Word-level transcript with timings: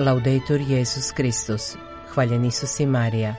Laudetur 0.00 0.60
Jesus 0.60 1.12
Kristus. 1.12 1.76
Hvaljen 2.14 2.44
Isus 2.44 2.80
i 2.80 2.86
Marija. 2.86 3.34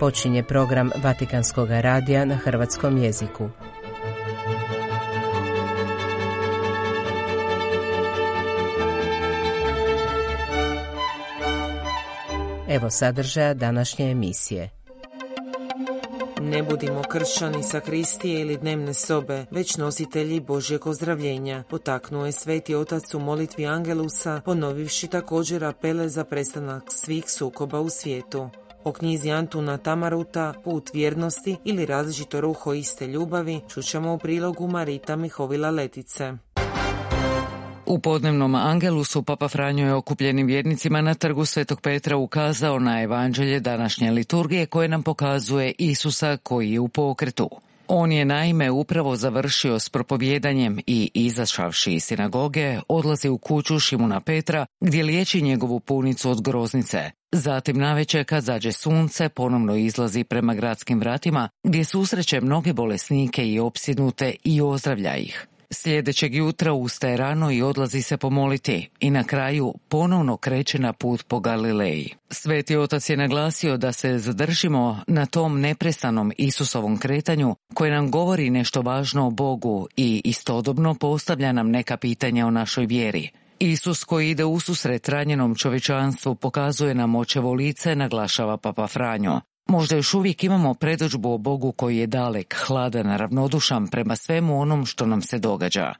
Počinje 0.00 0.42
program 0.42 0.90
Vatikanskog 1.02 1.68
radija 1.70 2.24
na 2.24 2.36
hrvatskom 2.36 2.98
jeziku. 2.98 3.48
Evo 12.68 12.90
sadržaja 12.90 13.54
današnje 13.54 14.10
emisije. 14.10 14.85
Ne 16.50 16.62
budimo 16.62 17.02
kršćani 17.02 17.62
sa 17.62 17.80
kristije 17.80 18.40
ili 18.40 18.56
dnevne 18.56 18.94
sobe, 18.94 19.46
već 19.50 19.76
nositelji 19.76 20.40
Božjeg 20.40 20.86
ozdravljenja, 20.86 21.64
potaknuo 21.70 22.26
je 22.26 22.32
sveti 22.32 22.74
otac 22.74 23.14
u 23.14 23.18
molitvi 23.18 23.66
Angelusa, 23.66 24.40
ponovivši 24.44 25.08
također 25.08 25.64
apele 25.64 26.08
za 26.08 26.24
prestanak 26.24 26.82
svih 26.88 27.30
sukoba 27.30 27.80
u 27.80 27.88
svijetu. 27.88 28.48
O 28.84 28.92
knjizi 28.92 29.30
Antuna 29.30 29.78
Tamaruta, 29.78 30.54
Put 30.64 30.90
vjernosti 30.94 31.56
ili 31.64 31.86
različito 31.86 32.40
ruho 32.40 32.72
iste 32.72 33.06
ljubavi, 33.06 33.60
čućemo 33.68 34.14
u 34.14 34.18
prilogu 34.18 34.68
Marita 34.68 35.16
Mihovila 35.16 35.70
Letice. 35.70 36.32
U 37.86 37.98
podnevnom 37.98 38.54
Angelusu 38.54 39.22
Papa 39.22 39.48
Franjo 39.48 39.86
je 39.86 39.94
okupljenim 39.94 40.46
vjernicima 40.46 41.00
na 41.00 41.14
trgu 41.14 41.44
Svetog 41.44 41.80
Petra 41.80 42.16
ukazao 42.16 42.78
na 42.78 43.02
evanđelje 43.02 43.60
današnje 43.60 44.10
liturgije 44.10 44.66
koje 44.66 44.88
nam 44.88 45.02
pokazuje 45.02 45.72
Isusa 45.78 46.36
koji 46.36 46.72
je 46.72 46.80
u 46.80 46.88
pokretu. 46.88 47.50
On 47.88 48.12
je 48.12 48.24
naime 48.24 48.70
upravo 48.70 49.16
završio 49.16 49.78
s 49.78 49.88
propovjedanjem 49.88 50.78
i 50.86 51.10
izašavši 51.14 51.92
iz 51.92 52.04
sinagoge 52.04 52.78
odlazi 52.88 53.28
u 53.28 53.38
kuću 53.38 53.78
Šimuna 53.78 54.20
Petra 54.20 54.66
gdje 54.80 55.04
liječi 55.04 55.42
njegovu 55.42 55.80
punicu 55.80 56.30
od 56.30 56.42
groznice. 56.42 57.10
Zatim 57.32 57.78
navečer 57.78 58.24
kad 58.24 58.44
zađe 58.44 58.72
sunce 58.72 59.28
ponovno 59.28 59.76
izlazi 59.76 60.24
prema 60.24 60.54
gradskim 60.54 61.00
vratima 61.00 61.48
gdje 61.64 61.84
susreće 61.84 62.40
mnoge 62.40 62.72
bolesnike 62.72 63.48
i 63.48 63.58
opsjednute 63.58 64.34
i 64.44 64.60
ozdravlja 64.60 65.16
ih. 65.16 65.46
Sljedećeg 65.70 66.34
jutra 66.34 66.72
ustaje 66.72 67.16
rano 67.16 67.50
i 67.50 67.62
odlazi 67.62 68.02
se 68.02 68.16
pomoliti 68.16 68.90
i 69.00 69.10
na 69.10 69.24
kraju 69.24 69.74
ponovno 69.88 70.36
kreće 70.36 70.78
na 70.78 70.92
put 70.92 71.24
po 71.28 71.40
Galileji. 71.40 72.14
Sveti 72.30 72.76
otac 72.76 73.10
je 73.10 73.16
naglasio 73.16 73.76
da 73.76 73.92
se 73.92 74.18
zadržimo 74.18 75.00
na 75.06 75.26
tom 75.26 75.60
neprestanom 75.60 76.32
Isusovom 76.38 76.98
kretanju 76.98 77.56
koje 77.74 77.90
nam 77.90 78.10
govori 78.10 78.50
nešto 78.50 78.82
važno 78.82 79.26
o 79.26 79.30
Bogu 79.30 79.86
i 79.96 80.22
istodobno 80.24 80.94
postavlja 80.94 81.52
nam 81.52 81.70
neka 81.70 81.96
pitanja 81.96 82.46
o 82.46 82.50
našoj 82.50 82.86
vjeri. 82.86 83.30
Isus 83.58 84.04
koji 84.04 84.30
ide 84.30 84.44
u 84.44 84.60
susret 84.60 85.08
ranjenom 85.08 85.54
čovječanstvu 85.54 86.34
pokazuje 86.34 86.94
nam 86.94 87.14
očevo 87.14 87.52
lice, 87.52 87.94
naglašava 87.94 88.56
Papa 88.56 88.86
Franjo. 88.86 89.40
Možda 89.66 89.96
još 89.96 90.14
uvijek 90.14 90.44
imamo 90.44 90.74
predođbu 90.74 91.32
o 91.32 91.38
Bogu 91.38 91.72
koji 91.72 91.96
je 91.96 92.06
dalek, 92.06 92.54
hladan, 92.66 93.16
ravnodušan 93.16 93.86
prema 93.86 94.16
svemu 94.16 94.60
onom 94.60 94.86
što 94.86 95.06
nam 95.06 95.22
se 95.22 95.38
događa. 95.38 95.94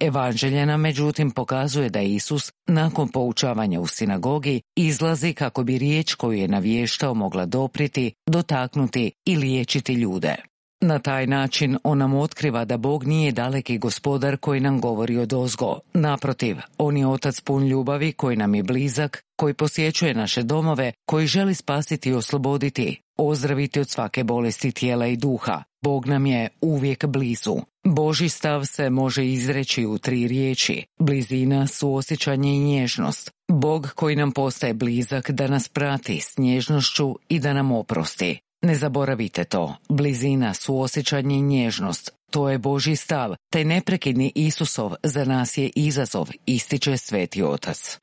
Evanđelje 0.00 0.66
nam 0.66 0.80
međutim 0.80 1.30
pokazuje 1.30 1.88
da 1.88 2.00
Isus, 2.00 2.52
nakon 2.66 3.08
poučavanja 3.08 3.80
u 3.80 3.86
sinagogi, 3.86 4.60
izlazi 4.76 5.32
kako 5.32 5.64
bi 5.64 5.78
riječ 5.78 6.14
koju 6.14 6.38
je 6.38 6.48
navještao 6.48 7.14
mogla 7.14 7.46
dopriti, 7.46 8.12
dotaknuti 8.26 9.12
i 9.26 9.36
liječiti 9.36 9.92
ljude. 9.92 10.49
Na 10.82 10.98
taj 10.98 11.26
način 11.26 11.78
on 11.84 11.98
nam 11.98 12.14
otkriva 12.14 12.64
da 12.64 12.76
Bog 12.76 13.04
nije 13.04 13.32
daleki 13.32 13.78
gospodar 13.78 14.36
koji 14.36 14.60
nam 14.60 14.80
govori 14.80 15.18
od 15.18 15.32
ozgo. 15.32 15.78
Naprotiv, 15.94 16.56
on 16.78 16.96
je 16.96 17.06
otac 17.06 17.40
pun 17.40 17.66
ljubavi 17.66 18.12
koji 18.12 18.36
nam 18.36 18.54
je 18.54 18.62
blizak, 18.62 19.24
koji 19.36 19.54
posjećuje 19.54 20.14
naše 20.14 20.42
domove, 20.42 20.92
koji 21.06 21.26
želi 21.26 21.54
spasiti 21.54 22.08
i 22.08 22.14
osloboditi, 22.14 23.00
ozdraviti 23.18 23.80
od 23.80 23.88
svake 23.88 24.24
bolesti 24.24 24.72
tijela 24.72 25.06
i 25.06 25.16
duha. 25.16 25.62
Bog 25.82 26.06
nam 26.06 26.26
je 26.26 26.48
uvijek 26.60 27.06
blizu. 27.06 27.56
Boži 27.84 28.28
stav 28.28 28.64
se 28.64 28.90
može 28.90 29.26
izreći 29.26 29.86
u 29.86 29.98
tri 29.98 30.28
riječi. 30.28 30.84
Blizina, 30.98 31.66
suosjećanje 31.66 32.54
i 32.54 32.58
nježnost. 32.58 33.30
Bog 33.48 33.92
koji 33.94 34.16
nam 34.16 34.32
postaje 34.32 34.74
blizak 34.74 35.30
da 35.30 35.46
nas 35.46 35.68
prati 35.68 36.20
s 36.20 36.38
nježnošću 36.38 37.16
i 37.28 37.38
da 37.38 37.52
nam 37.52 37.72
oprosti. 37.72 38.40
Ne 38.62 38.74
zaboravite 38.74 39.44
to. 39.44 39.76
Blizina, 39.88 40.54
suosjećanje 40.54 41.36
i 41.36 41.42
nježnost. 41.42 42.10
To 42.30 42.50
je 42.50 42.58
Boži 42.58 42.96
stav. 42.96 43.34
Taj 43.50 43.64
neprekidni 43.64 44.32
Isusov 44.34 44.94
za 45.02 45.24
nas 45.24 45.58
je 45.58 45.70
izazov, 45.76 46.28
ističe 46.46 46.96
Sveti 46.96 47.42
Otac. 47.42 47.98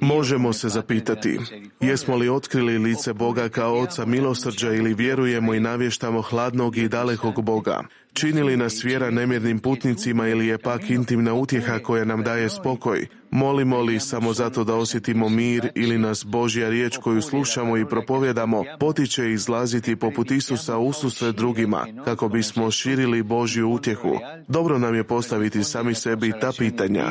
Možemo 0.00 0.52
se 0.52 0.68
zapitati, 0.68 1.38
jesmo 1.80 2.16
li 2.16 2.28
otkrili 2.28 2.78
lice 2.78 3.12
Boga 3.12 3.48
kao 3.48 3.80
Oca 3.80 4.06
milosrđa 4.06 4.72
ili 4.72 4.94
vjerujemo 4.94 5.54
i 5.54 5.60
navještamo 5.60 6.22
hladnog 6.22 6.76
i 6.76 6.88
dalekog 6.88 7.44
Boga? 7.44 7.84
Čini 8.16 8.42
li 8.42 8.56
nas 8.56 8.84
vjera 8.84 9.10
nemirnim 9.10 9.58
putnicima 9.58 10.28
ili 10.28 10.46
je 10.46 10.58
pak 10.58 10.90
intimna 10.90 11.34
utjeha 11.34 11.78
koja 11.78 12.04
nam 12.04 12.22
daje 12.22 12.48
spokoj? 12.48 13.06
Molimo 13.30 13.80
li 13.80 14.00
samo 14.00 14.32
zato 14.32 14.64
da 14.64 14.74
osjetimo 14.74 15.28
mir 15.28 15.68
ili 15.74 15.98
nas 15.98 16.24
Božja 16.24 16.68
riječ 16.68 16.96
koju 16.96 17.22
slušamo 17.22 17.76
i 17.76 17.84
propovjedamo 17.84 18.64
potiče 18.80 19.30
izlaziti 19.30 19.96
poput 19.96 20.30
Isusa 20.30 20.78
ususret 20.78 21.36
drugima 21.36 21.86
kako 22.04 22.28
bismo 22.28 22.70
širili 22.70 23.22
Božju 23.22 23.70
utjehu? 23.70 24.18
Dobro 24.48 24.78
nam 24.78 24.94
je 24.94 25.04
postaviti 25.04 25.64
sami 25.64 25.94
sebi 25.94 26.32
ta 26.40 26.52
pitanja. 26.58 27.04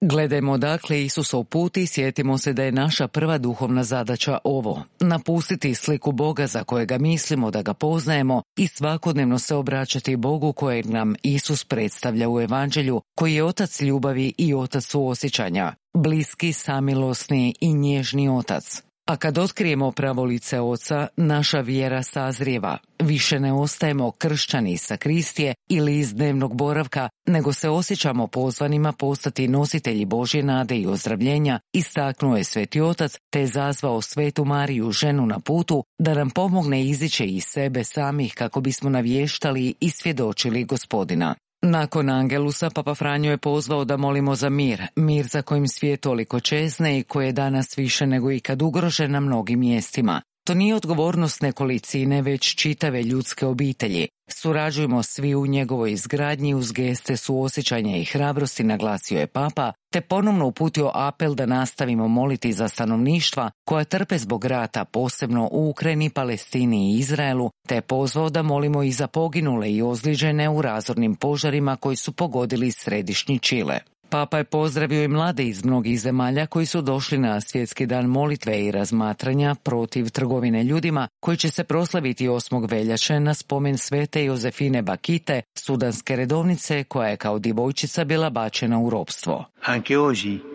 Gledajmo 0.00 0.58
dakle 0.58 1.04
Isusov 1.04 1.44
put 1.44 1.76
i 1.76 1.86
sjetimo 1.86 2.38
se 2.38 2.52
da 2.52 2.62
je 2.62 2.72
naša 2.72 3.08
prva 3.08 3.38
duhovna 3.38 3.84
zadaća 3.84 4.38
ovo. 4.44 4.82
Napustiti 5.00 5.74
sliku 5.74 6.12
Boga 6.12 6.46
za 6.46 6.64
kojega 6.64 6.98
mislimo 6.98 7.43
da 7.50 7.62
ga 7.62 7.74
poznajemo 7.74 8.42
i 8.56 8.68
svakodnevno 8.68 9.38
se 9.38 9.54
obraćati 9.54 10.16
Bogu 10.16 10.52
kojeg 10.52 10.86
nam 10.86 11.14
Isus 11.22 11.64
predstavlja 11.64 12.28
u 12.28 12.40
evanđelju, 12.40 13.00
koji 13.18 13.34
je 13.34 13.44
otac 13.44 13.80
ljubavi 13.80 14.34
i 14.38 14.54
otac 14.54 14.84
suosjećanja, 14.84 15.74
bliski, 15.94 16.52
samilosni 16.52 17.54
i 17.60 17.74
nježni 17.74 18.28
otac. 18.28 18.83
A 19.06 19.16
kad 19.16 19.38
otkrijemo 19.38 19.92
pravo 19.92 20.24
lice 20.24 20.60
oca, 20.60 21.06
naša 21.16 21.60
vjera 21.60 22.02
sazrijeva. 22.02 22.78
Više 23.02 23.40
ne 23.40 23.52
ostajemo 23.52 24.10
kršćani 24.10 24.76
sa 24.76 24.96
kristije 24.96 25.54
ili 25.68 25.98
iz 25.98 26.14
dnevnog 26.14 26.54
boravka, 26.54 27.08
nego 27.26 27.52
se 27.52 27.68
osjećamo 27.68 28.26
pozvanima 28.26 28.92
postati 28.92 29.48
nositelji 29.48 30.04
Božje 30.04 30.42
nade 30.42 30.76
i 30.76 30.86
ozdravljenja, 30.86 31.60
istaknuo 31.72 32.36
je 32.36 32.44
sveti 32.44 32.80
otac, 32.80 33.16
te 33.32 33.40
je 33.40 33.46
zazvao 33.46 34.02
svetu 34.02 34.44
Mariju 34.44 34.90
ženu 34.90 35.26
na 35.26 35.40
putu 35.40 35.84
da 35.98 36.14
nam 36.14 36.30
pomogne 36.30 36.84
izići 36.84 37.24
iz 37.24 37.44
sebe 37.46 37.84
samih 37.84 38.34
kako 38.34 38.60
bismo 38.60 38.90
navještali 38.90 39.74
i 39.80 39.90
svjedočili 39.90 40.64
gospodina. 40.64 41.34
Nakon 41.66 42.10
Angelusa, 42.10 42.70
Papa 42.70 42.94
Franjo 42.94 43.30
je 43.30 43.38
pozvao 43.38 43.84
da 43.84 43.96
molimo 43.96 44.34
za 44.34 44.48
mir, 44.48 44.86
mir 44.96 45.26
za 45.26 45.42
kojim 45.42 45.68
svijet 45.68 46.00
toliko 46.00 46.40
čezne 46.40 46.98
i 46.98 47.02
koji 47.02 47.26
je 47.26 47.32
danas 47.32 47.78
više 47.78 48.06
nego 48.06 48.32
ikad 48.32 48.62
ugrožen 48.62 49.10
na 49.10 49.20
mnogim 49.20 49.60
mjestima. 49.60 50.22
To 50.46 50.54
nije 50.54 50.74
odgovornost 50.74 51.42
nekolicine, 51.42 52.22
već 52.22 52.54
čitave 52.54 53.02
ljudske 53.02 53.46
obitelji. 53.46 54.08
Surađujemo 54.28 55.02
svi 55.02 55.34
u 55.34 55.46
njegovoj 55.46 55.92
izgradnji 55.92 56.54
uz 56.54 56.72
geste 56.72 57.16
suosjećanja 57.16 57.96
i 57.96 58.04
hrabrosti, 58.04 58.64
naglasio 58.64 59.20
je 59.20 59.26
papa, 59.26 59.72
te 59.92 60.00
ponovno 60.00 60.46
uputio 60.46 60.90
apel 60.94 61.34
da 61.34 61.46
nastavimo 61.46 62.08
moliti 62.08 62.52
za 62.52 62.68
stanovništva 62.68 63.50
koja 63.68 63.84
trpe 63.84 64.18
zbog 64.18 64.44
rata, 64.44 64.84
posebno 64.84 65.48
u 65.52 65.68
Ukrajini, 65.68 66.10
Palestini 66.10 66.92
i 66.92 66.98
Izraelu, 66.98 67.50
te 67.68 67.74
je 67.74 67.80
pozvao 67.80 68.30
da 68.30 68.42
molimo 68.42 68.82
i 68.82 68.92
za 68.92 69.06
poginule 69.06 69.72
i 69.72 69.82
ozliđene 69.82 70.48
u 70.48 70.62
razornim 70.62 71.14
požarima 71.14 71.76
koji 71.76 71.96
su 71.96 72.12
pogodili 72.12 72.70
središnji 72.70 73.38
Čile. 73.38 73.93
Papa 74.14 74.38
je 74.38 74.44
pozdravio 74.44 75.04
i 75.04 75.08
mlade 75.08 75.44
iz 75.44 75.64
mnogih 75.64 76.00
zemalja 76.00 76.46
koji 76.46 76.66
su 76.66 76.82
došli 76.82 77.18
na 77.18 77.40
svjetski 77.40 77.86
dan 77.86 78.06
molitve 78.06 78.64
i 78.64 78.70
razmatranja 78.70 79.54
protiv 79.54 80.10
trgovine 80.10 80.64
ljudima 80.64 81.08
koji 81.20 81.36
će 81.36 81.50
se 81.50 81.64
proslaviti 81.64 82.28
8. 82.28 82.70
veljače 82.70 83.20
na 83.20 83.34
spomen 83.34 83.78
svete 83.78 84.24
Jozefine 84.24 84.82
Bakite, 84.82 85.42
sudanske 85.54 86.16
redovnice 86.16 86.84
koja 86.84 87.08
je 87.08 87.16
kao 87.16 87.38
djevojčica 87.38 88.04
bila 88.04 88.30
bačena 88.30 88.78
u 88.78 88.90
ropstvo. 88.90 89.44
Anche 89.62 89.98
oggi 89.98 90.53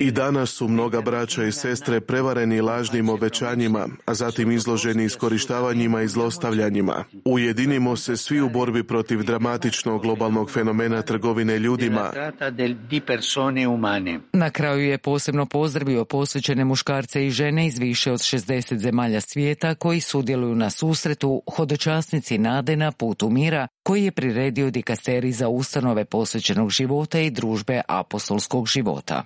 I 0.00 0.10
danas 0.10 0.50
su 0.50 0.68
mnoga 0.68 1.00
braća 1.00 1.44
i 1.44 1.52
sestre 1.52 2.00
prevareni 2.00 2.60
lažnim 2.60 3.08
obećanjima, 3.08 3.88
a 4.06 4.14
zatim 4.14 4.50
izloženi 4.50 5.04
iskorištavanjima 5.04 6.02
i 6.02 6.08
zlostavljanjima. 6.08 7.04
Ujedinimo 7.24 7.96
se 7.96 8.16
svi 8.16 8.40
u 8.40 8.48
borbi 8.48 8.82
protiv 8.84 9.22
dramatičnog 9.22 10.02
globalnog 10.02 10.50
fenomena 10.50 11.02
trgovine 11.02 11.58
ljudima. 11.58 12.12
Na 14.32 14.50
kraju 14.50 14.80
je 14.80 14.98
posebno 14.98 15.46
pozdravio 15.46 16.04
posvećene 16.04 16.64
muškarce 16.64 17.26
i 17.26 17.30
žene 17.30 17.66
iz 17.66 17.78
više 17.78 18.12
od 18.12 18.20
60 18.20 18.76
zemalja 18.76 19.20
svijeta 19.20 19.74
koji 19.74 20.00
sudjeluju 20.00 20.54
na 20.54 20.70
susretu 20.70 21.42
hodočasnici 21.56 22.38
nade 22.38 22.76
na 22.76 22.92
putu 22.92 23.30
mira 23.30 23.68
koji 23.84 24.04
je 24.04 24.12
priredio 24.12 24.70
dikasteri 24.70 25.32
za 25.32 25.48
ustanove 25.48 26.04
posvećenog 26.04 26.70
života 26.70 27.20
i 27.20 27.30
družbe 27.30 27.80
apostolskog 27.88 28.66
života. 28.66 29.24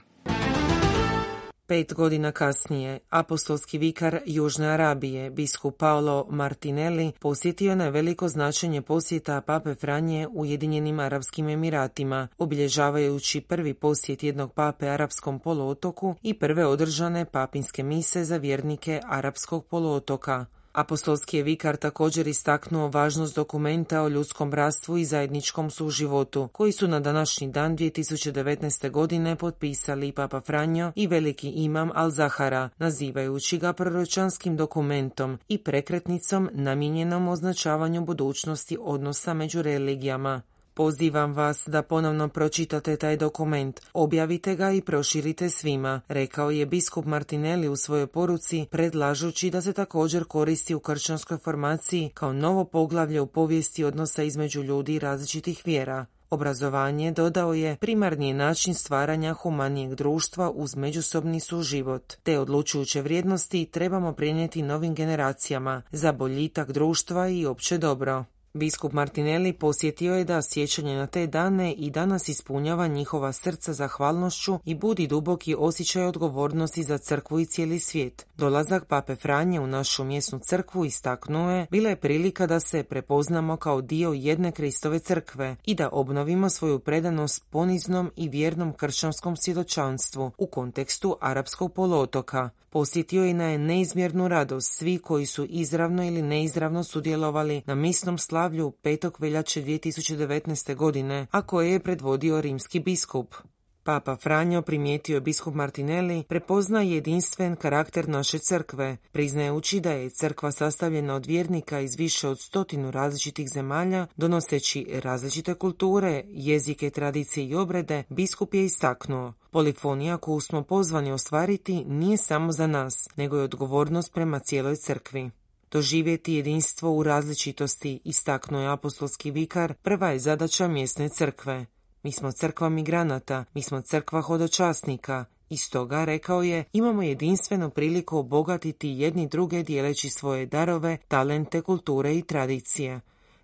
Pet 1.67 1.95
godina 1.95 2.33
kasnije, 2.33 2.99
apostolski 3.11 3.79
vikar 3.79 4.21
Južne 4.27 4.67
Arabije, 4.67 5.31
biskup 5.31 5.77
Paolo 5.77 6.27
Martinelli, 6.31 7.13
posjetio 7.21 7.75
na 7.75 7.89
veliko 7.89 8.29
značenje 8.29 8.83
posjeta 8.83 9.41
Pape 9.41 9.75
Franje 9.75 10.29
Ujedinjenim 10.33 11.01
Arabskim 11.01 11.49
Emiratima, 11.49 12.29
obilježavajući 12.39 13.41
prvi 13.41 13.75
posjet 13.75 14.23
jednog 14.23 14.53
pape 14.53 14.89
Arapskom 14.89 15.39
poluotoku 15.39 16.15
i 16.23 16.35
prve 16.35 16.67
održane 16.67 17.25
papinske 17.25 17.83
mise 17.83 18.25
za 18.25 18.37
vjernike 18.37 19.01
Arapskog 19.05 19.67
poluotoka. 19.67 20.47
Apostolski 20.79 21.37
je 21.37 21.43
vikar 21.43 21.77
također 21.77 22.27
istaknuo 22.27 22.89
važnost 22.89 23.35
dokumenta 23.37 24.03
o 24.03 24.09
ljudskom 24.09 24.51
bratstvu 24.51 24.99
i 24.99 25.05
zajedničkom 25.05 25.71
suživotu, 25.71 26.49
koji 26.53 26.73
su 26.73 26.89
na 26.89 27.01
današnji 27.01 27.49
dan 27.49 27.77
2019. 27.77 28.91
godine 28.91 29.37
potpisali 29.37 30.13
Papa 30.13 30.41
Franjo 30.41 30.93
i 30.95 31.07
veliki 31.07 31.51
imam 31.51 31.91
Al-Zahara, 31.91 32.69
nazivajući 32.79 33.59
ga 33.59 33.73
proročanskim 33.73 34.57
dokumentom 34.57 35.39
i 35.49 35.59
prekretnicom 35.59 36.51
namijenjenom 36.53 37.29
označavanju 37.29 38.05
budućnosti 38.05 38.79
odnosa 38.81 39.35
među 39.35 39.63
religijama. 39.63 40.43
Pozivam 40.79 41.33
vas 41.33 41.65
da 41.67 41.83
ponovno 41.83 42.29
pročitate 42.29 42.97
taj 42.97 43.17
dokument, 43.17 43.81
objavite 43.93 44.57
ga 44.57 44.71
i 44.73 44.81
proširite 44.81 45.51
svima, 45.51 46.01
rekao 46.09 46.51
je 46.51 46.67
biskup 46.67 47.05
Martinelli 47.05 47.69
u 47.69 47.77
svojoj 47.77 48.07
poruci, 48.07 48.67
predlažući 48.71 49.51
da 49.51 49.63
se 49.63 49.73
također 49.73 50.25
koristi 50.25 50.75
u 50.75 50.81
kršćanskoj 50.81 51.39
formaciji 51.39 52.11
kao 52.15 52.33
novo 52.33 52.65
poglavlje 52.65 53.21
u 53.21 53.27
povijesti 53.27 53.85
odnosa 53.85 54.23
između 54.23 54.63
ljudi 54.63 54.99
različitih 54.99 55.63
vjera. 55.65 56.07
Obrazovanje, 56.31 57.13
dodao 57.13 57.55
je, 57.55 57.77
primarni 57.77 58.29
je 58.29 58.35
način 58.35 58.75
stvaranja 58.75 59.33
humanijeg 59.33 59.95
društva 59.95 60.51
uz 60.51 60.77
međusobni 60.77 61.41
suživot. 61.41 62.17
Te 62.23 62.39
odlučujuće 62.39 63.03
vrijednosti 63.03 63.67
trebamo 63.67 64.13
prenijeti 64.13 64.63
novim 64.63 64.95
generacijama 64.95 65.83
za 65.93 66.13
boljitak 66.13 66.73
društva 66.73 67.29
i 67.29 67.47
opće 67.47 67.79
dobro. 67.79 68.25
Biskup 68.55 68.93
Martinelli 68.93 69.53
posjetio 69.53 70.15
je 70.15 70.25
da 70.25 70.43
sjećanje 70.43 70.97
na 70.97 71.07
te 71.07 71.27
dane 71.27 71.73
i 71.73 71.91
danas 71.91 72.29
ispunjava 72.29 72.87
njihova 72.87 73.33
srca 73.33 73.73
zahvalnošću 73.73 74.59
i 74.65 74.75
budi 74.75 75.07
duboki 75.07 75.55
osjećaj 75.59 76.05
odgovornosti 76.05 76.83
za 76.83 76.99
crkvu 76.99 77.41
i 77.41 77.47
cijeli 77.47 77.81
svijet. 77.81 78.27
Dolazak 78.37 78.85
pape 78.85 79.17
Franje 79.17 79.61
u 79.61 79.67
našu 79.67 80.05
mjesnu 80.05 80.39
crkvu 80.39 80.85
istaknuo 80.85 81.51
je 81.51 81.67
bila 81.71 81.91
je 81.91 81.97
prilika 81.97 82.47
da 82.47 82.61
se 82.61 82.83
prepoznamo 82.83 83.57
kao 83.57 83.81
dio 83.81 84.13
jedne 84.13 84.53
Kristove 84.53 84.99
crkve 84.99 85.57
i 85.67 85.75
da 85.75 85.89
obnovimo 85.93 86.51
svoju 86.51 86.79
predanost 86.79 87.45
poniznom 87.51 88.11
i 88.17 88.29
vjernom 88.29 88.73
kršćanskom 88.73 89.37
svjedočanstvu 89.37 90.31
u 90.39 90.47
kontekstu 90.47 91.17
arapskog 91.21 91.73
poluotoka. 91.75 92.51
Posjetio 92.71 93.25
je 93.25 93.35
na 93.35 93.59
neizmjernu 93.59 94.29
radost 94.29 94.77
svi 94.77 94.99
koji 94.99 95.27
su 95.27 95.47
izravno 95.49 96.05
ili 96.05 96.23
neizravno 96.23 96.85
sudjelovali 96.85 97.63
na 97.67 97.75
misnom 97.75 98.19
slavlju 98.39 98.73
5. 98.83 99.11
veljače 99.19 99.63
2019. 99.63 100.75
godine, 100.75 101.27
a 101.31 101.43
koje 101.43 101.73
je 101.73 101.81
predvodio 101.81 102.41
rimski 102.41 102.81
biskup. 102.81 103.35
Papa 103.83 104.17
Franjo 104.17 104.63
primijetio 104.63 105.15
je 105.15 105.21
biskup 105.21 105.55
Martinelli 105.55 106.25
prepozna 106.29 106.83
jedinstven 106.83 107.57
karakter 107.57 108.09
naše 108.09 108.39
crkve, 108.39 108.97
priznajući 109.13 109.81
da 109.81 109.93
je 109.93 110.11
crkva 110.11 110.53
sastavljena 110.53 111.15
od 111.15 111.27
vjernika 111.27 111.81
iz 111.81 111.97
više 111.99 112.29
od 112.29 112.41
stotinu 112.41 112.91
različitih 112.91 113.49
zemalja, 113.55 114.07
donoseći 114.17 114.87
različite 115.03 115.55
kulture, 115.55 116.23
jezike, 116.27 116.91
tradicije 116.91 117.47
i 117.49 117.55
obrede, 117.55 118.03
biskup 118.09 118.55
je 118.55 118.65
istaknuo. 118.65 119.33
Polifonija 119.51 120.17
koju 120.17 120.41
smo 120.41 120.63
pozvani 120.63 121.13
ostvariti 121.13 121.85
nije 121.85 122.17
samo 122.17 122.53
za 122.53 122.67
nas, 122.67 123.09
nego 123.17 123.37
je 123.37 123.43
odgovornost 123.43 124.13
prema 124.13 124.39
cijeloj 124.39 124.77
crkvi. 124.77 125.31
Doživjeti 125.71 126.35
jedinstvo 126.35 126.93
u 126.93 127.03
različitosti, 127.03 128.01
istaknuo 128.05 128.61
je 128.61 128.73
apostolski 128.73 129.31
vikar, 129.31 129.75
prva 129.75 130.09
je 130.09 130.19
zadaća 130.19 130.69
mjesne 130.69 131.09
crkve. 131.09 131.67
Mi 132.03 132.13
smo 132.13 132.33
crkva 132.33 132.69
migranata, 132.69 133.45
mi 133.55 133.63
smo 133.63 133.81
crkva 133.81 134.21
hodočasnika. 134.21 135.25
I 135.51 135.57
stoga, 135.57 136.05
rekao 136.05 136.43
je, 136.43 136.65
imamo 136.73 137.03
jedinstvenu 137.03 137.71
priliku 137.71 138.19
obogatiti 138.19 138.89
jedni 138.89 139.29
druge 139.29 139.63
dijeleći 139.63 140.11
svoje 140.11 140.47
darove, 140.47 140.97
talente, 141.09 141.61
kulture 141.61 142.17
i 142.17 142.23
tradicije. 142.23 143.01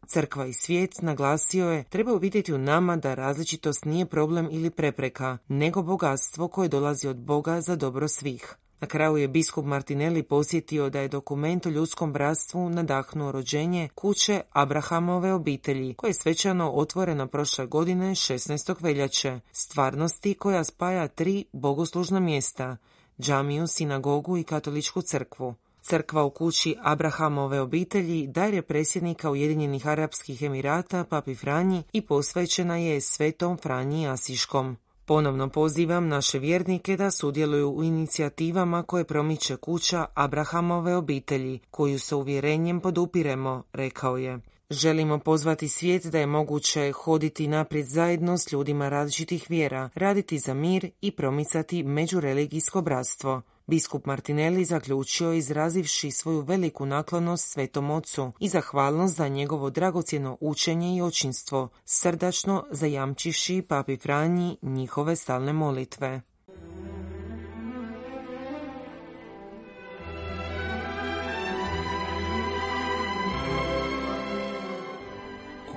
Crkva 0.06 0.46
i 0.46 0.52
svijet, 0.52 1.02
naglasio 1.02 1.70
je, 1.70 1.84
treba 1.84 2.12
uvidjeti 2.12 2.54
u 2.54 2.58
nama 2.58 2.96
da 2.96 3.14
različitost 3.14 3.84
nije 3.84 4.06
problem 4.06 4.48
ili 4.50 4.70
prepreka, 4.70 5.38
nego 5.48 5.82
bogatstvo 5.82 6.48
koje 6.48 6.68
dolazi 6.68 7.08
od 7.08 7.16
Boga 7.16 7.60
za 7.60 7.76
dobro 7.76 8.08
svih. 8.08 8.56
Na 8.84 8.88
kraju 8.88 9.16
je 9.16 9.28
biskup 9.28 9.64
Martinelli 9.64 10.22
posjetio 10.22 10.90
da 10.90 11.00
je 11.00 11.08
dokument 11.08 11.66
o 11.66 11.68
ljudskom 11.68 12.12
bratstvu 12.12 12.70
nadahnuo 12.70 13.32
rođenje 13.32 13.88
kuće 13.94 14.40
Abrahamove 14.52 15.32
obitelji, 15.32 15.94
koje 15.94 16.10
je 16.10 16.14
svečano 16.14 16.70
otvoreno 16.70 17.26
prošle 17.26 17.66
godine 17.66 18.10
16. 18.10 18.74
veljače, 18.80 19.40
stvarnosti 19.52 20.34
koja 20.34 20.64
spaja 20.64 21.08
tri 21.08 21.44
bogoslužna 21.52 22.20
mjesta, 22.20 22.76
džamiju, 23.20 23.66
sinagogu 23.66 24.36
i 24.36 24.44
katoličku 24.44 25.02
crkvu. 25.02 25.54
Crkva 25.82 26.24
u 26.24 26.30
kući 26.30 26.76
Abrahamove 26.82 27.60
obitelji 27.60 28.26
dar 28.26 28.54
je 28.54 28.62
predsjednika 28.62 29.30
Ujedinjenih 29.30 29.86
Arapskih 29.86 30.42
Emirata 30.42 31.04
Papi 31.04 31.34
Franji 31.34 31.82
i 31.92 32.00
posvećena 32.00 32.76
je 32.76 33.00
Svetom 33.00 33.56
Franji 33.56 34.08
Asiškom. 34.08 34.76
Ponovno 35.06 35.48
pozivam 35.48 36.08
naše 36.08 36.38
vjernike 36.38 36.96
da 36.96 37.10
sudjeluju 37.10 37.70
u 37.70 37.82
inicijativama 37.82 38.82
koje 38.82 39.04
promiče 39.04 39.56
kuća 39.56 40.04
Abrahamove 40.14 40.96
obitelji, 40.96 41.58
koju 41.70 41.98
sa 41.98 42.16
uvjerenjem 42.16 42.80
podupiremo, 42.80 43.62
rekao 43.72 44.16
je. 44.16 44.38
Želimo 44.70 45.18
pozvati 45.18 45.68
svijet 45.68 46.06
da 46.06 46.18
je 46.18 46.26
moguće 46.26 46.92
hoditi 46.92 47.48
naprijed 47.48 47.86
zajedno 47.86 48.38
s 48.38 48.52
ljudima 48.52 48.88
različitih 48.88 49.46
vjera, 49.48 49.90
raditi 49.94 50.38
za 50.38 50.54
mir 50.54 50.90
i 51.00 51.10
promicati 51.10 51.82
međureligijsko 51.82 52.82
bratstvo. 52.82 53.42
Biskup 53.66 54.06
Martinelli 54.06 54.64
zaključio 54.64 55.32
izrazivši 55.32 56.10
svoju 56.10 56.40
veliku 56.40 56.86
naklonost 56.86 57.52
Svetom 57.52 57.90
Ocu 57.90 58.32
i 58.40 58.48
zahvalnost 58.48 59.16
za 59.16 59.28
njegovo 59.28 59.70
dragocjeno 59.70 60.36
učenje 60.40 60.96
i 60.96 61.02
očinstvo, 61.02 61.68
srdačno 61.84 62.64
zajamčivši 62.70 63.62
papi 63.68 63.96
Franji 63.96 64.56
njihove 64.62 65.16
stalne 65.16 65.52
molitve. 65.52 66.20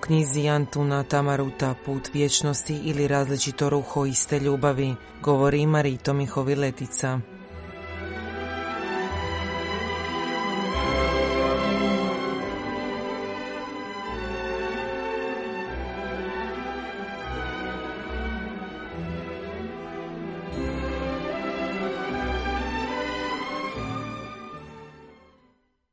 Knjizi 0.01 0.49
Antuna 0.49 1.03
Tamaruta 1.03 1.75
Put 1.85 2.09
vječnosti 2.13 2.79
ili 2.83 3.07
različito 3.07 3.69
ruho 3.69 4.05
iste 4.05 4.39
ljubavi 4.39 4.95
govori 5.21 5.65
Marito 5.65 6.13
Mihoviletica. 6.13 7.36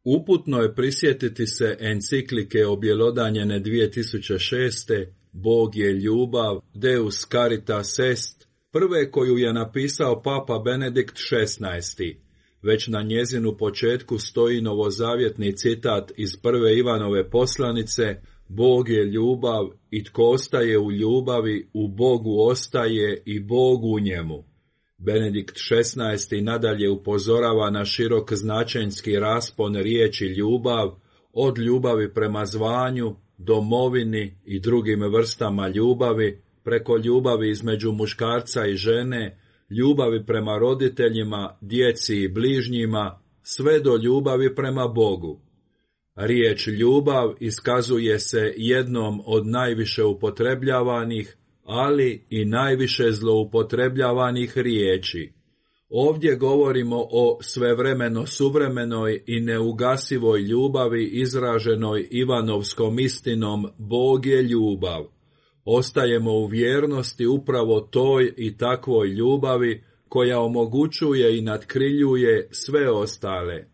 Uputno 0.04 0.58
je 0.58 0.74
prisjetiti 0.74 1.46
se 1.46 1.76
enciklike 1.80 2.66
objelodanjene 2.66 3.60
2006. 3.60 5.06
Bog 5.32 5.76
je 5.76 5.92
ljubav, 5.92 6.60
Deus 6.74 7.28
Caritas 7.28 7.98
Est, 7.98 8.48
prve 8.72 9.10
koju 9.10 9.38
je 9.38 9.52
napisao 9.52 10.22
Papa 10.22 10.58
Benedikt 10.64 11.14
XVI. 11.14 12.16
Već 12.62 12.88
na 12.88 13.02
njezinu 13.02 13.56
početku 13.56 14.18
stoji 14.18 14.60
novozavjetni 14.60 15.56
citat 15.56 16.12
iz 16.16 16.36
prve 16.42 16.78
Ivanove 16.78 17.30
poslanice, 17.30 18.16
Bog 18.48 18.88
je 18.88 19.04
ljubav 19.04 19.68
i 19.90 20.04
tko 20.04 20.22
ostaje 20.22 20.78
u 20.78 20.92
ljubavi, 20.92 21.68
u 21.72 21.88
Bogu 21.88 22.40
ostaje 22.50 23.22
i 23.26 23.40
Bog 23.40 23.84
u 23.84 24.00
njemu. 24.00 24.44
Benedikt 24.98 25.56
XVI. 25.56 26.40
nadalje 26.42 26.90
upozorava 26.90 27.70
na 27.70 27.84
širok 27.84 28.32
značenjski 28.32 29.18
raspon 29.18 29.74
riječi 29.74 30.26
ljubav, 30.26 30.94
od 31.32 31.58
ljubavi 31.58 32.14
prema 32.14 32.46
zvanju, 32.46 33.16
domovini 33.38 34.38
i 34.44 34.60
drugim 34.60 35.02
vrstama 35.02 35.68
ljubavi, 35.68 36.42
preko 36.64 36.96
ljubavi 36.96 37.50
između 37.50 37.92
muškarca 37.92 38.66
i 38.66 38.76
žene, 38.76 39.38
ljubavi 39.70 40.26
prema 40.26 40.58
roditeljima, 40.58 41.58
djeci 41.60 42.16
i 42.16 42.28
bližnjima, 42.28 43.20
sve 43.42 43.80
do 43.80 43.96
ljubavi 43.96 44.54
prema 44.54 44.88
Bogu. 44.88 45.40
Riječ 46.16 46.66
ljubav 46.66 47.34
iskazuje 47.40 48.18
se 48.18 48.54
jednom 48.56 49.22
od 49.26 49.46
najviše 49.46 50.04
upotrebljavanih, 50.04 51.36
ali 51.64 52.24
i 52.30 52.44
najviše 52.44 53.12
zloupotrebljavanih 53.12 54.58
riječi. 54.58 55.32
Ovdje 55.88 56.36
govorimo 56.36 56.96
o 57.10 57.38
svevremeno 57.42 58.26
suvremenoj 58.26 59.22
i 59.26 59.40
neugasivoj 59.40 60.40
ljubavi 60.40 61.04
izraženoj 61.04 62.08
Ivanovskom 62.10 62.98
istinom 62.98 63.66
Bog 63.78 64.26
je 64.26 64.42
ljubav. 64.42 65.04
Ostajemo 65.64 66.32
u 66.32 66.46
vjernosti 66.46 67.26
upravo 67.26 67.80
toj 67.80 68.32
i 68.36 68.56
takvoj 68.56 69.08
ljubavi 69.08 69.84
koja 70.08 70.40
omogućuje 70.40 71.38
i 71.38 71.42
nadkriljuje 71.42 72.48
sve 72.50 72.90
ostale. 72.90 73.64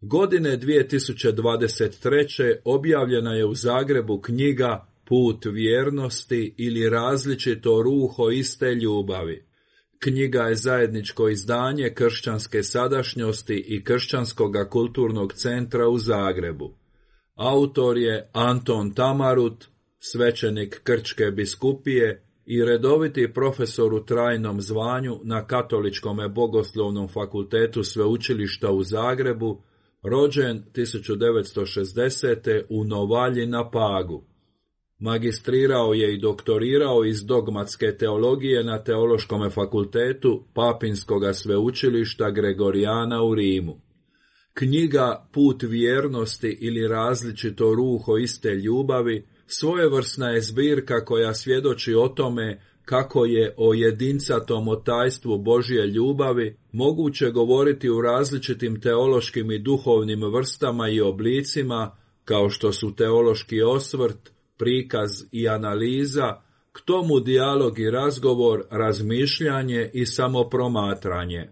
Godine 0.00 0.58
2023. 0.58 2.54
objavljena 2.64 3.34
je 3.34 3.46
u 3.46 3.54
Zagrebu 3.54 4.20
knjiga 4.20 4.91
Put 5.04 5.44
vjernosti 5.44 6.54
ili 6.58 6.90
različito 6.90 7.82
ruho 7.82 8.30
iste 8.30 8.74
ljubavi. 8.74 9.44
Knjiga 9.98 10.42
je 10.42 10.56
zajedničko 10.56 11.28
izdanje 11.28 11.94
kršćanske 11.94 12.62
sadašnjosti 12.62 13.64
i 13.66 13.84
kršćanskog 13.84 14.54
kulturnog 14.70 15.32
centra 15.32 15.88
u 15.88 15.98
Zagrebu. 15.98 16.74
Autor 17.34 17.98
je 17.98 18.30
Anton 18.32 18.94
Tamarut, 18.94 19.64
svećenik 19.98 20.80
Krčke 20.84 21.24
biskupije 21.24 22.22
i 22.46 22.64
redoviti 22.64 23.32
profesor 23.34 23.94
u 23.94 24.04
trajnom 24.04 24.60
zvanju 24.60 25.20
na 25.24 25.46
Katoličkom 25.46 26.18
bogoslovnom 26.34 27.08
fakultetu 27.08 27.84
sveučilišta 27.84 28.70
u 28.70 28.82
Zagrebu, 28.82 29.62
rođen 30.02 30.64
1960. 30.74 32.62
u 32.68 32.84
Novalji 32.84 33.46
na 33.46 33.70
Pagu. 33.70 34.24
Magistrirao 35.02 35.94
je 35.94 36.14
i 36.14 36.18
doktorirao 36.18 37.04
iz 37.04 37.24
dogmatske 37.24 37.96
teologije 37.98 38.64
na 38.64 38.82
Teološkom 38.84 39.50
fakultetu 39.50 40.44
Papinskog 40.54 41.22
sveučilišta 41.34 42.30
Gregorijana 42.30 43.22
u 43.22 43.34
Rimu. 43.34 43.80
Knjiga 44.54 45.28
Put 45.32 45.62
vjernosti 45.62 46.58
ili 46.60 46.88
različito 46.88 47.74
ruho 47.74 48.16
iste 48.16 48.48
ljubavi 48.48 49.26
svojevrsna 49.46 50.30
je 50.30 50.40
zbirka 50.40 51.04
koja 51.04 51.34
svjedoči 51.34 51.94
o 51.94 52.08
tome 52.08 52.60
kako 52.84 53.24
je 53.24 53.54
o 53.56 53.74
jedincatom 53.74 54.68
otajstvu 54.68 55.38
Božje 55.38 55.86
ljubavi 55.86 56.56
moguće 56.72 57.30
govoriti 57.30 57.90
u 57.90 58.00
različitim 58.00 58.80
teološkim 58.80 59.50
i 59.50 59.58
duhovnim 59.58 60.22
vrstama 60.32 60.88
i 60.88 61.00
oblicima, 61.00 61.96
kao 62.24 62.50
što 62.50 62.72
su 62.72 62.94
teološki 62.94 63.62
osvrt, 63.62 64.32
prikaz 64.62 65.10
i 65.32 65.48
analiza, 65.48 66.42
k 66.72 66.80
tomu 66.84 67.20
dijalog 67.20 67.78
i 67.78 67.90
razgovor, 67.90 68.64
razmišljanje 68.70 69.90
i 69.94 70.06
samopromatranje. 70.06 71.48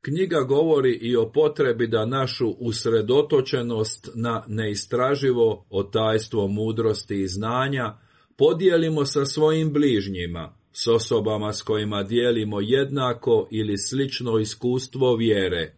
Knjiga 0.00 0.40
govori 0.40 0.92
i 0.92 1.16
o 1.16 1.30
potrebi 1.32 1.86
da 1.86 2.06
našu 2.06 2.48
usredotočenost 2.48 4.08
na 4.14 4.44
neistraživo 4.48 5.66
otajstvo 5.70 6.48
mudrosti 6.48 7.20
i 7.20 7.28
znanja 7.28 7.98
podijelimo 8.36 9.04
sa 9.04 9.24
svojim 9.24 9.72
bližnjima, 9.72 10.56
s 10.72 10.86
osobama 10.86 11.52
s 11.52 11.62
kojima 11.62 12.02
dijelimo 12.02 12.60
jednako 12.60 13.48
ili 13.50 13.78
slično 13.78 14.38
iskustvo 14.38 15.16
vjere. 15.16 15.74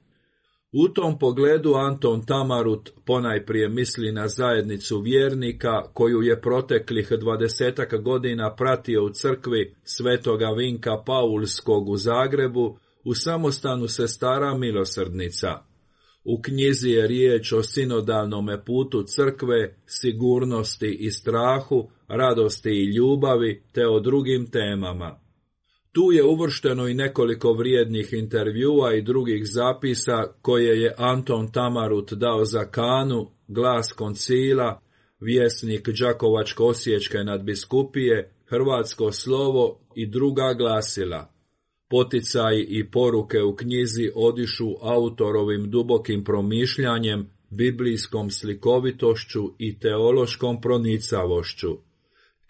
U 0.73 0.89
tom 0.89 1.19
pogledu 1.19 1.75
Anton 1.75 2.27
Tamarut 2.27 2.91
ponajprije 3.05 3.69
misli 3.69 4.13
na 4.13 4.29
zajednicu 4.29 5.01
vjernika 5.01 5.93
koju 5.93 6.23
je 6.23 6.41
proteklih 6.41 7.13
dvadesetak 7.21 8.03
godina 8.03 8.55
pratio 8.55 9.05
u 9.05 9.11
crkvi 9.11 9.75
svetoga 9.83 10.47
Vinka 10.57 11.03
Paulskog 11.07 11.89
u 11.89 11.97
Zagrebu 11.97 12.79
u 13.05 13.15
samostanu 13.15 13.89
sestara 13.89 14.55
milosrdnica. 14.55 15.49
U 16.25 16.43
knjizi 16.43 16.91
je 16.91 17.07
riječ 17.07 17.53
o 17.53 17.63
sinodalnome 17.63 18.65
putu 18.65 19.03
crkve, 19.03 19.77
sigurnosti 19.87 20.97
i 21.01 21.11
strahu, 21.11 21.91
radosti 22.09 22.71
i 22.71 22.97
ljubavi, 22.97 23.63
te 23.73 23.87
o 23.87 24.01
drugim 24.01 24.51
temama. 24.51 25.28
Tu 25.99 26.13
je 26.13 26.25
uvršteno 26.25 26.89
i 26.89 26.95
nekoliko 26.95 27.53
vrijednih 27.53 28.13
intervjua 28.13 28.95
i 28.95 29.03
drugih 29.03 29.43
zapisa 29.47 30.25
koje 30.43 30.83
je 30.83 30.95
Anton 30.97 31.53
Tamarut 31.53 32.13
dao 32.13 32.45
za 32.45 32.65
Kanu, 32.65 33.31
glas 33.49 33.93
koncila, 33.93 34.81
vjesnik 35.21 35.89
Đakovačko-Osječke 35.89 37.25
nadbiskupije, 37.25 38.33
Hrvatsko 38.47 39.13
slovo 39.13 39.81
i 39.95 40.07
druga 40.07 40.55
glasila. 40.59 41.33
Poticaj 41.91 42.67
i 42.69 42.91
poruke 42.91 43.43
u 43.43 43.57
knjizi 43.57 44.11
odišu 44.15 44.69
autorovim 44.81 45.71
dubokim 45.71 46.25
promišljanjem, 46.25 47.31
biblijskom 47.51 48.31
slikovitošću 48.31 49.43
i 49.59 49.79
teološkom 49.79 50.61
pronicavošću. 50.61 51.88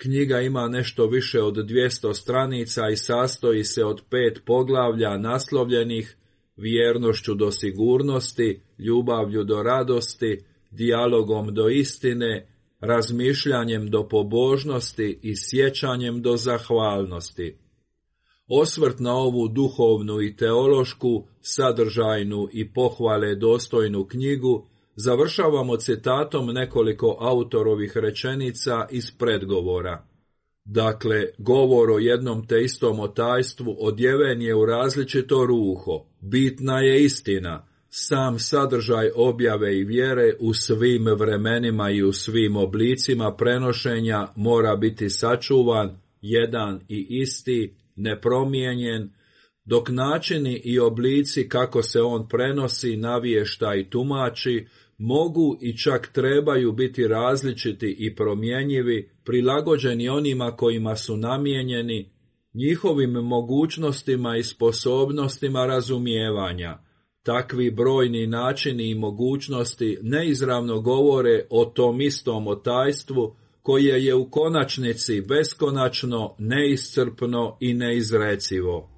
Knjiga 0.01 0.41
ima 0.41 0.69
nešto 0.69 1.07
više 1.07 1.43
od 1.43 1.55
200 1.55 2.15
stranica 2.15 2.89
i 2.89 2.97
sastoji 2.97 3.65
se 3.65 3.85
od 3.85 4.03
pet 4.11 4.43
poglavlja 4.47 5.19
naslovljenih 5.19 6.17
vjernošću 6.57 7.35
do 7.35 7.51
sigurnosti, 7.51 8.61
ljubavlju 8.79 9.45
do 9.45 9.63
radosti, 9.63 10.45
dijalogom 10.71 11.55
do 11.55 11.69
istine, 11.69 12.49
razmišljanjem 12.81 13.91
do 13.91 14.09
pobožnosti 14.09 15.19
i 15.23 15.35
sjećanjem 15.37 16.23
do 16.23 16.37
zahvalnosti. 16.37 17.57
Osvrt 18.49 18.99
na 18.99 19.15
ovu 19.15 19.49
duhovnu 19.49 20.21
i 20.23 20.37
teološku, 20.37 21.27
sadržajnu 21.41 22.49
i 22.53 22.73
pohvale 22.73 23.35
dostojnu 23.35 24.05
knjigu 24.05 24.69
završavamo 25.01 25.77
citatom 25.77 26.47
nekoliko 26.47 27.17
autorovih 27.21 27.97
rečenica 27.97 28.87
iz 28.91 29.11
predgovora. 29.19 30.05
Dakle, 30.65 31.25
govor 31.39 31.91
o 31.91 31.99
jednom 31.99 32.47
te 32.47 32.63
istom 32.63 33.01
otajstvu 33.01 33.77
odjeven 33.81 34.43
je 34.43 34.55
u 34.55 34.67
različito 34.67 35.47
ruho, 35.47 36.05
bitna 36.21 36.81
je 36.81 37.05
istina, 37.05 37.67
sam 37.89 38.39
sadržaj 38.39 39.11
objave 39.17 39.79
i 39.79 39.85
vjere 39.85 40.35
u 40.41 40.55
svim 40.55 41.05
vremenima 41.05 41.91
i 41.91 42.03
u 42.03 42.13
svim 42.13 42.57
oblicima 42.57 43.35
prenošenja 43.37 44.29
mora 44.37 44.77
biti 44.77 45.11
sačuvan, 45.11 46.01
jedan 46.21 46.81
i 46.89 47.07
isti, 47.11 47.75
nepromijenjen, 47.97 49.11
dok 49.65 49.89
načini 49.89 50.61
i 50.65 50.79
oblici 50.79 51.49
kako 51.49 51.83
se 51.83 52.01
on 52.03 52.29
prenosi, 52.29 52.97
navješta 52.97 53.75
i 53.75 53.91
tumači, 53.91 54.67
mogu 54.99 55.57
i 55.61 55.77
čak 55.77 56.11
trebaju 56.13 56.73
biti 56.73 57.09
različiti 57.09 57.97
i 57.99 58.15
promjenjivi, 58.15 59.11
prilagođeni 59.25 60.09
onima 60.09 60.57
kojima 60.57 60.97
su 60.97 61.17
namijenjeni, 61.17 62.11
njihovim 62.55 63.11
mogućnostima 63.11 64.37
i 64.37 64.43
sposobnostima 64.43 65.67
razumijevanja. 65.67 66.79
Takvi 67.23 67.71
brojni 67.71 68.27
načini 68.27 68.91
i 68.91 68.95
mogućnosti 68.95 69.99
neizravno 70.03 70.81
govore 70.81 71.47
o 71.51 71.65
tom 71.65 72.01
istom 72.01 72.47
otajstvu, 72.47 73.37
koje 73.63 74.05
je 74.05 74.15
u 74.15 74.31
konačnici 74.31 75.21
beskonačno, 75.21 76.35
neiscrpno 76.39 77.57
i 77.61 77.75
neizrecivo. 77.75 78.98